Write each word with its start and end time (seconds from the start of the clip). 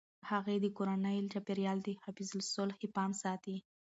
هغې 0.29 0.55
د 0.61 0.65
کورني 0.77 1.17
چاپیریال 1.33 1.77
د 1.83 1.87
حفظ 2.03 2.29
الصحې 2.39 2.87
پام 2.95 3.11
ساتي. 3.23 3.57